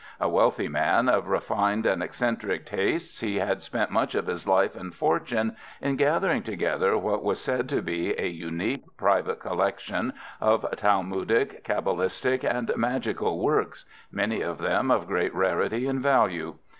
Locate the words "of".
1.07-1.27, 4.15-4.25, 10.39-10.65, 14.41-14.57, 14.89-15.05